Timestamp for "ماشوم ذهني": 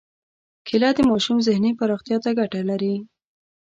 1.09-1.71